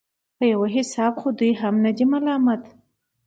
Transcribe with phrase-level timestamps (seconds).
[0.37, 2.61] په يو حساب خو دوى هم نه دي ملامت.